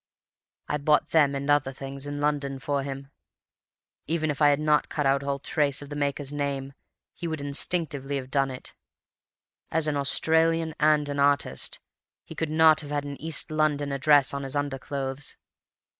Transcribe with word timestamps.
I 0.67 0.79
bought 0.79 1.09
them, 1.11 1.35
and 1.35 1.47
other 1.51 1.71
things, 1.71 2.07
in 2.07 2.19
London 2.19 2.57
for 2.57 2.81
him. 2.81 3.11
Even 4.07 4.31
if 4.31 4.41
I 4.41 4.47
had 4.49 4.59
not 4.59 4.89
cut 4.89 5.05
out 5.05 5.21
all 5.21 5.37
trace 5.37 5.79
of 5.83 5.91
the 5.91 5.95
maker's 5.95 6.33
name, 6.33 6.73
he 7.13 7.27
would 7.27 7.39
instinctively 7.39 8.15
have 8.15 8.31
done 8.31 8.49
it. 8.49 8.73
As 9.69 9.85
an 9.85 9.97
Australian 9.97 10.73
and 10.79 11.07
an 11.07 11.19
artist, 11.19 11.79
he 12.23 12.33
could 12.33 12.49
not 12.49 12.81
have 12.81 12.91
an 13.05 13.15
East 13.21 13.51
London 13.51 13.91
address 13.91 14.33
on 14.33 14.41
his 14.41 14.55
underclothes. 14.55 15.37